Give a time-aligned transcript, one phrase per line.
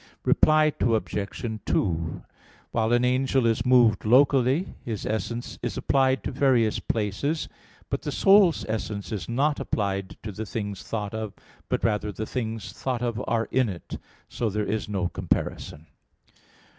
[0.25, 1.45] Reply Obj.
[1.63, 2.23] 2:
[2.71, 7.47] While an angel is moved locally, his essence is applied to various places:
[7.87, 11.33] but the soul's essence is not applied to the things thought of,
[11.69, 13.99] but rather the things thought of are in it.
[14.27, 15.85] So there is no comparison.